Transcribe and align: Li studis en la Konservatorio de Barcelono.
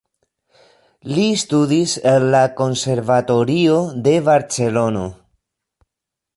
Li 1.09 1.25
studis 1.41 1.93
en 2.13 2.25
la 2.37 2.41
Konservatorio 2.63 3.79
de 4.09 4.17
Barcelono. 4.33 5.07